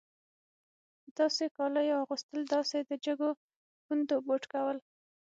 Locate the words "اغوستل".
2.03-2.41